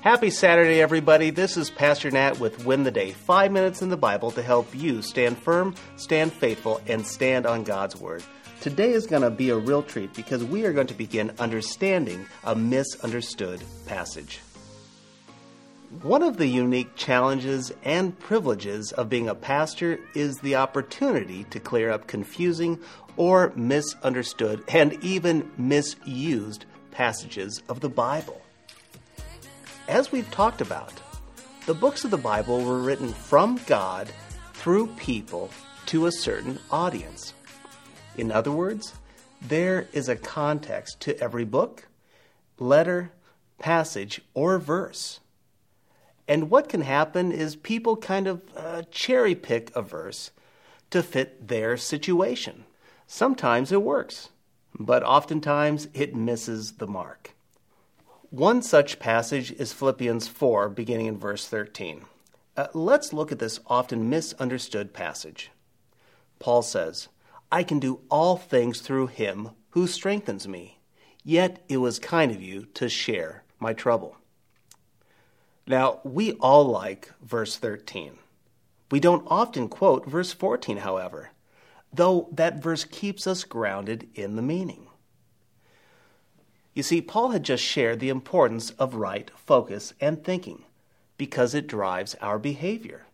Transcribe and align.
Happy 0.00 0.30
Saturday, 0.30 0.80
everybody. 0.80 1.30
This 1.30 1.56
is 1.56 1.70
Pastor 1.70 2.08
Nat 2.08 2.38
with 2.38 2.64
Win 2.64 2.84
the 2.84 2.90
Day. 2.92 3.10
Five 3.10 3.50
minutes 3.50 3.82
in 3.82 3.88
the 3.88 3.96
Bible 3.96 4.30
to 4.30 4.42
help 4.42 4.72
you 4.72 5.02
stand 5.02 5.36
firm, 5.36 5.74
stand 5.96 6.32
faithful, 6.32 6.80
and 6.86 7.04
stand 7.04 7.46
on 7.46 7.64
God's 7.64 7.96
Word. 7.96 8.22
Today 8.60 8.92
is 8.92 9.08
going 9.08 9.22
to 9.22 9.30
be 9.30 9.50
a 9.50 9.56
real 9.56 9.82
treat 9.82 10.14
because 10.14 10.44
we 10.44 10.64
are 10.64 10.72
going 10.72 10.86
to 10.86 10.94
begin 10.94 11.32
understanding 11.40 12.24
a 12.44 12.54
misunderstood 12.54 13.60
passage. 13.86 14.38
One 16.02 16.22
of 16.22 16.36
the 16.36 16.46
unique 16.46 16.94
challenges 16.94 17.72
and 17.82 18.16
privileges 18.20 18.92
of 18.92 19.08
being 19.08 19.28
a 19.28 19.34
pastor 19.34 19.98
is 20.14 20.36
the 20.36 20.54
opportunity 20.54 21.42
to 21.50 21.58
clear 21.58 21.90
up 21.90 22.06
confusing 22.06 22.78
or 23.16 23.52
misunderstood 23.56 24.62
and 24.68 24.92
even 25.02 25.50
misused 25.58 26.66
passages 26.92 27.64
of 27.68 27.80
the 27.80 27.88
Bible. 27.88 28.40
As 29.88 30.12
we've 30.12 30.30
talked 30.30 30.60
about, 30.60 30.92
the 31.64 31.72
books 31.72 32.04
of 32.04 32.10
the 32.10 32.18
Bible 32.18 32.62
were 32.62 32.82
written 32.82 33.08
from 33.08 33.58
God 33.66 34.10
through 34.52 34.88
people 34.88 35.48
to 35.86 36.04
a 36.04 36.12
certain 36.12 36.58
audience. 36.70 37.32
In 38.18 38.30
other 38.30 38.52
words, 38.52 38.92
there 39.40 39.88
is 39.94 40.10
a 40.10 40.16
context 40.16 41.00
to 41.00 41.18
every 41.18 41.46
book, 41.46 41.88
letter, 42.58 43.12
passage, 43.58 44.20
or 44.34 44.58
verse. 44.58 45.20
And 46.28 46.50
what 46.50 46.68
can 46.68 46.82
happen 46.82 47.32
is 47.32 47.56
people 47.56 47.96
kind 47.96 48.26
of 48.26 48.42
uh, 48.54 48.82
cherry 48.90 49.34
pick 49.34 49.74
a 49.74 49.80
verse 49.80 50.32
to 50.90 51.02
fit 51.02 51.48
their 51.48 51.78
situation. 51.78 52.66
Sometimes 53.06 53.72
it 53.72 53.80
works, 53.80 54.28
but 54.78 55.02
oftentimes 55.02 55.88
it 55.94 56.14
misses 56.14 56.72
the 56.72 56.86
mark. 56.86 57.32
One 58.30 58.60
such 58.60 58.98
passage 58.98 59.52
is 59.52 59.72
Philippians 59.72 60.28
4, 60.28 60.68
beginning 60.68 61.06
in 61.06 61.16
verse 61.16 61.48
13. 61.48 62.04
Uh, 62.58 62.66
let's 62.74 63.14
look 63.14 63.32
at 63.32 63.38
this 63.38 63.58
often 63.66 64.10
misunderstood 64.10 64.92
passage. 64.92 65.50
Paul 66.38 66.60
says, 66.60 67.08
I 67.50 67.62
can 67.62 67.78
do 67.78 68.00
all 68.10 68.36
things 68.36 68.82
through 68.82 69.06
him 69.06 69.52
who 69.70 69.86
strengthens 69.86 70.46
me. 70.46 70.78
Yet 71.24 71.64
it 71.70 71.78
was 71.78 71.98
kind 71.98 72.30
of 72.30 72.42
you 72.42 72.66
to 72.74 72.90
share 72.90 73.44
my 73.58 73.72
trouble. 73.72 74.18
Now, 75.66 76.00
we 76.04 76.32
all 76.34 76.64
like 76.64 77.10
verse 77.22 77.56
13. 77.56 78.18
We 78.90 79.00
don't 79.00 79.26
often 79.28 79.70
quote 79.70 80.04
verse 80.04 80.34
14, 80.34 80.78
however, 80.78 81.30
though 81.90 82.28
that 82.32 82.62
verse 82.62 82.84
keeps 82.84 83.26
us 83.26 83.44
grounded 83.44 84.10
in 84.14 84.36
the 84.36 84.42
meaning. 84.42 84.88
You 86.78 86.84
see, 86.84 87.02
Paul 87.02 87.30
had 87.30 87.42
just 87.42 87.64
shared 87.64 87.98
the 87.98 88.08
importance 88.08 88.70
of 88.78 88.94
right 88.94 89.28
focus 89.34 89.94
and 90.00 90.22
thinking 90.22 90.62
because 91.16 91.52
it 91.52 91.66
drives 91.66 92.14
our 92.20 92.38
behavior. 92.38 93.06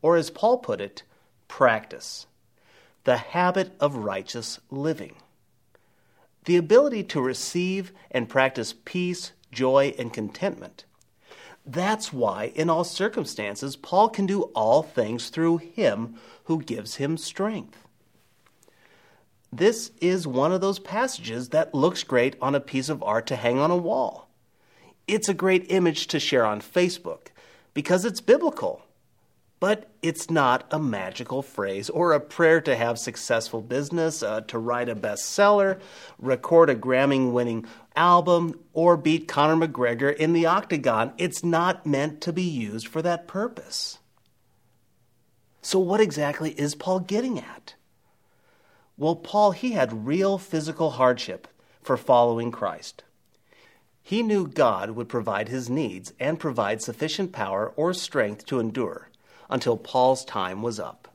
Or, 0.00 0.16
as 0.16 0.30
Paul 0.30 0.58
put 0.58 0.80
it, 0.80 1.02
practice, 1.48 2.28
the 3.02 3.16
habit 3.16 3.72
of 3.80 3.96
righteous 3.96 4.60
living. 4.70 5.16
The 6.44 6.58
ability 6.58 7.02
to 7.02 7.20
receive 7.20 7.90
and 8.12 8.28
practice 8.28 8.72
peace, 8.84 9.32
joy, 9.50 9.96
and 9.98 10.12
contentment. 10.12 10.84
That's 11.66 12.12
why, 12.12 12.52
in 12.54 12.70
all 12.70 12.84
circumstances, 12.84 13.74
Paul 13.74 14.10
can 14.10 14.26
do 14.26 14.42
all 14.54 14.84
things 14.84 15.30
through 15.30 15.56
him 15.56 16.14
who 16.44 16.62
gives 16.62 16.94
him 16.94 17.16
strength. 17.16 17.87
This 19.52 19.90
is 20.00 20.26
one 20.26 20.52
of 20.52 20.60
those 20.60 20.78
passages 20.78 21.50
that 21.50 21.74
looks 21.74 22.04
great 22.04 22.36
on 22.40 22.54
a 22.54 22.60
piece 22.60 22.88
of 22.88 23.02
art 23.02 23.26
to 23.28 23.36
hang 23.36 23.58
on 23.58 23.70
a 23.70 23.76
wall. 23.76 24.28
It's 25.06 25.28
a 25.28 25.34
great 25.34 25.66
image 25.70 26.06
to 26.08 26.20
share 26.20 26.44
on 26.44 26.60
Facebook 26.60 27.28
because 27.72 28.04
it's 28.04 28.20
biblical. 28.20 28.82
But 29.60 29.88
it's 30.02 30.30
not 30.30 30.66
a 30.70 30.78
magical 30.78 31.42
phrase 31.42 31.90
or 31.90 32.12
a 32.12 32.20
prayer 32.20 32.60
to 32.60 32.76
have 32.76 32.98
successful 32.98 33.60
business, 33.60 34.22
uh, 34.22 34.42
to 34.42 34.58
write 34.58 34.88
a 34.88 34.94
bestseller, 34.94 35.80
record 36.20 36.70
a 36.70 36.76
Grammy 36.76 37.30
winning 37.30 37.66
album, 37.96 38.60
or 38.72 38.96
beat 38.96 39.26
Conor 39.26 39.66
McGregor 39.66 40.14
in 40.14 40.32
the 40.32 40.46
octagon. 40.46 41.12
It's 41.18 41.42
not 41.42 41.86
meant 41.86 42.20
to 42.20 42.32
be 42.32 42.42
used 42.42 42.86
for 42.86 43.02
that 43.02 43.26
purpose. 43.26 43.98
So, 45.60 45.80
what 45.80 46.00
exactly 46.00 46.52
is 46.52 46.76
Paul 46.76 47.00
getting 47.00 47.40
at? 47.40 47.74
Well, 48.98 49.14
Paul, 49.14 49.52
he 49.52 49.72
had 49.72 50.06
real 50.06 50.38
physical 50.38 50.90
hardship 50.90 51.46
for 51.80 51.96
following 51.96 52.50
Christ. 52.50 53.04
He 54.02 54.24
knew 54.24 54.48
God 54.48 54.90
would 54.90 55.08
provide 55.08 55.48
his 55.48 55.70
needs 55.70 56.12
and 56.18 56.40
provide 56.40 56.82
sufficient 56.82 57.30
power 57.30 57.72
or 57.76 57.94
strength 57.94 58.44
to 58.46 58.58
endure 58.58 59.08
until 59.48 59.76
Paul's 59.76 60.24
time 60.24 60.62
was 60.62 60.80
up. 60.80 61.14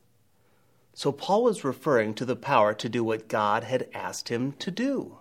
So 0.93 1.11
Paul 1.11 1.43
was 1.43 1.65
referring 1.65 2.13
to 2.15 2.25
the 2.25 2.37
power 2.37 2.73
to 2.73 2.87
do 2.87 3.03
what 3.03 3.27
God 3.27 3.65
had 3.65 3.89
asked 3.93 4.29
him 4.29 4.53
to 4.53 4.71
do. 4.71 5.17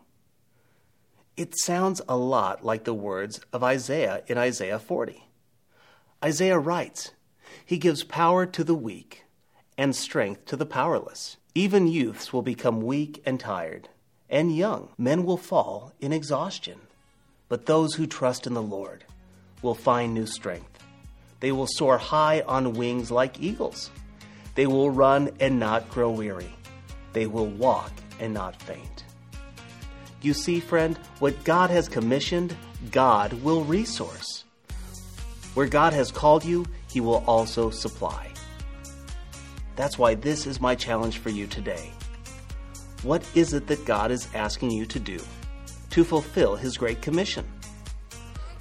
It 1.36 1.58
sounds 1.58 2.00
a 2.08 2.16
lot 2.16 2.64
like 2.64 2.84
the 2.84 2.94
words 2.94 3.40
of 3.52 3.64
Isaiah 3.64 4.22
in 4.28 4.38
Isaiah 4.38 4.78
40. 4.78 5.28
Isaiah 6.22 6.58
writes, 6.58 7.10
He 7.64 7.78
gives 7.78 8.04
power 8.04 8.46
to 8.46 8.62
the 8.62 8.74
weak 8.74 9.24
and 9.76 9.96
strength 9.96 10.44
to 10.44 10.56
the 10.56 10.66
powerless. 10.66 11.38
Even 11.54 11.86
youths 11.86 12.32
will 12.32 12.40
become 12.40 12.80
weak 12.80 13.22
and 13.26 13.38
tired, 13.38 13.90
and 14.30 14.56
young 14.56 14.88
men 14.96 15.24
will 15.24 15.36
fall 15.36 15.92
in 16.00 16.10
exhaustion. 16.10 16.80
But 17.50 17.66
those 17.66 17.94
who 17.94 18.06
trust 18.06 18.46
in 18.46 18.54
the 18.54 18.62
Lord 18.62 19.04
will 19.60 19.74
find 19.74 20.14
new 20.14 20.24
strength. 20.24 20.82
They 21.40 21.52
will 21.52 21.66
soar 21.66 21.98
high 21.98 22.40
on 22.40 22.72
wings 22.72 23.10
like 23.10 23.38
eagles. 23.38 23.90
They 24.54 24.66
will 24.66 24.90
run 24.90 25.30
and 25.40 25.60
not 25.60 25.90
grow 25.90 26.10
weary. 26.10 26.54
They 27.12 27.26
will 27.26 27.48
walk 27.48 27.92
and 28.18 28.32
not 28.32 28.62
faint. 28.62 29.04
You 30.22 30.32
see, 30.32 30.58
friend, 30.58 30.96
what 31.18 31.44
God 31.44 31.68
has 31.68 31.86
commissioned, 31.86 32.56
God 32.90 33.34
will 33.34 33.64
resource. 33.64 34.44
Where 35.52 35.66
God 35.66 35.92
has 35.92 36.10
called 36.10 36.44
you, 36.44 36.64
He 36.88 37.00
will 37.00 37.22
also 37.26 37.68
supply. 37.68 38.31
That's 39.76 39.98
why 39.98 40.14
this 40.14 40.46
is 40.46 40.60
my 40.60 40.74
challenge 40.74 41.18
for 41.18 41.30
you 41.30 41.46
today. 41.46 41.90
What 43.02 43.24
is 43.34 43.52
it 43.52 43.66
that 43.66 43.84
God 43.84 44.10
is 44.10 44.28
asking 44.34 44.70
you 44.70 44.86
to 44.86 45.00
do 45.00 45.18
to 45.90 46.04
fulfill 46.04 46.56
His 46.56 46.76
Great 46.76 47.02
Commission? 47.02 47.44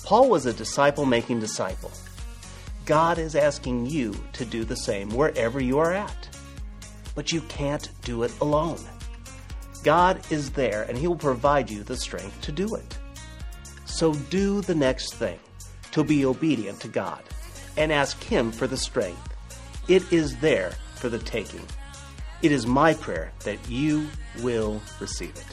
Paul 0.04 0.30
was 0.30 0.46
a 0.46 0.54
disciple 0.54 1.06
making 1.06 1.40
disciple. 1.40 1.92
God 2.86 3.20
is 3.20 3.36
asking 3.36 3.86
you 3.86 4.16
to 4.34 4.46
do 4.46 4.64
the 4.64 4.76
same 4.76 5.10
wherever 5.10 5.62
you 5.62 5.78
are 5.78 5.94
at. 5.94 6.30
But 7.14 7.32
you 7.32 7.42
can't 7.42 7.90
do 8.04 8.24
it 8.24 8.32
alone. 8.42 8.80
God 9.84 10.20
is 10.32 10.52
there 10.52 10.84
and 10.84 10.98
He 10.98 11.08
will 11.08 11.16
provide 11.16 11.70
you 11.70 11.84
the 11.84 11.98
strength 11.98 12.42
to 12.42 12.52
do 12.52 12.76
it. 12.76 12.98
So 13.86 14.14
do 14.14 14.62
the 14.62 14.76
next 14.76 15.14
thing 15.16 15.40
to 15.92 16.04
be 16.04 16.26
obedient 16.26 16.80
to 16.82 16.88
God 16.88 17.22
and 17.78 17.92
ask 17.92 18.24
Him 18.24 18.52
for 18.52 18.68
the 18.68 18.78
strength. 18.78 19.36
It 19.88 20.12
is 20.12 20.38
there 20.38 20.74
for 21.02 21.10
the 21.10 21.20
taking. 21.20 21.66
It 22.44 22.52
is 22.52 22.68
my 22.68 22.94
prayer 22.94 23.34
that 23.44 23.58
you 23.68 24.08
will 24.42 24.80
receive 25.00 25.36
it. 25.36 25.46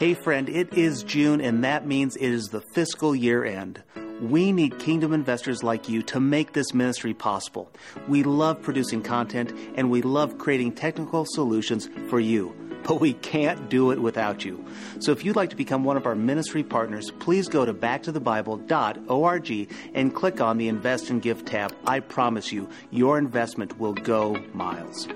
Hey, 0.00 0.14
friend, 0.14 0.48
it 0.48 0.72
is 0.74 1.02
June, 1.02 1.40
and 1.40 1.64
that 1.64 1.86
means 1.86 2.16
it 2.16 2.30
is 2.30 2.46
the 2.46 2.60
fiscal 2.72 3.16
year 3.16 3.44
end. 3.44 3.82
We 4.20 4.52
need 4.52 4.78
kingdom 4.80 5.12
investors 5.12 5.62
like 5.62 5.88
you 5.88 6.02
to 6.02 6.18
make 6.18 6.52
this 6.52 6.74
ministry 6.74 7.14
possible. 7.14 7.70
We 8.08 8.24
love 8.24 8.60
producing 8.62 9.02
content 9.02 9.52
and 9.76 9.90
we 9.90 10.02
love 10.02 10.38
creating 10.38 10.72
technical 10.72 11.24
solutions 11.24 11.88
for 12.08 12.18
you 12.18 12.67
but 12.88 13.00
we 13.00 13.12
can't 13.12 13.68
do 13.68 13.90
it 13.90 14.00
without 14.00 14.44
you. 14.46 14.64
So 14.98 15.12
if 15.12 15.22
you'd 15.24 15.36
like 15.36 15.50
to 15.50 15.56
become 15.56 15.84
one 15.84 15.98
of 15.98 16.06
our 16.06 16.14
ministry 16.14 16.64
partners, 16.64 17.10
please 17.20 17.46
go 17.46 17.66
to 17.66 17.74
backtothebible.org 17.74 19.72
and 19.94 20.14
click 20.14 20.40
on 20.40 20.56
the 20.56 20.68
Invest 20.68 21.10
and 21.10 21.20
Give 21.20 21.44
tab. 21.44 21.76
I 21.86 22.00
promise 22.00 22.50
you, 22.50 22.68
your 22.90 23.18
investment 23.18 23.78
will 23.78 23.92
go 23.92 24.42
miles. 24.54 25.06